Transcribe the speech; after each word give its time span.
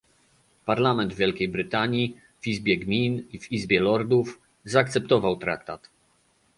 Parlament 0.65 1.13
Wielkiej 1.17 1.47
Brytanii- 1.49 2.17
w 2.41 2.47
Izbie 2.47 2.77
Gmin 2.77 3.23
i 3.31 3.39
w 3.39 3.51
Izbie 3.51 3.79
Lordów- 3.79 4.41
zaakceptował 4.65 5.35
traktat 5.37 5.89